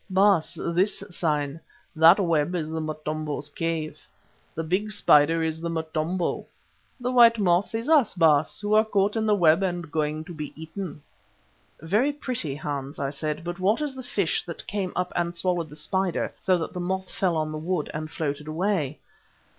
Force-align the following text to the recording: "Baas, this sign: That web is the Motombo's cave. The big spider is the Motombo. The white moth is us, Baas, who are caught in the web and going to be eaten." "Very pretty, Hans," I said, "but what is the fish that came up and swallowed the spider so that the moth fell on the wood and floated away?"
"Baas, 0.09 0.55
this 0.55 1.03
sign: 1.11 1.59
That 1.95 2.19
web 2.19 2.55
is 2.55 2.71
the 2.71 2.81
Motombo's 2.81 3.49
cave. 3.49 3.99
The 4.55 4.63
big 4.63 4.89
spider 4.89 5.43
is 5.43 5.61
the 5.61 5.69
Motombo. 5.69 6.47
The 6.99 7.11
white 7.11 7.37
moth 7.37 7.75
is 7.75 7.87
us, 7.87 8.15
Baas, 8.15 8.61
who 8.61 8.73
are 8.73 8.83
caught 8.83 9.15
in 9.15 9.27
the 9.27 9.35
web 9.35 9.61
and 9.61 9.91
going 9.91 10.23
to 10.23 10.33
be 10.33 10.59
eaten." 10.59 11.03
"Very 11.81 12.11
pretty, 12.11 12.55
Hans," 12.55 12.97
I 12.97 13.11
said, 13.11 13.43
"but 13.43 13.59
what 13.59 13.79
is 13.79 13.93
the 13.93 14.01
fish 14.01 14.41
that 14.45 14.65
came 14.65 14.91
up 14.95 15.13
and 15.15 15.35
swallowed 15.35 15.69
the 15.69 15.75
spider 15.75 16.33
so 16.39 16.57
that 16.57 16.73
the 16.73 16.79
moth 16.79 17.11
fell 17.11 17.37
on 17.37 17.51
the 17.51 17.59
wood 17.59 17.91
and 17.93 18.09
floated 18.09 18.47
away?" 18.47 18.97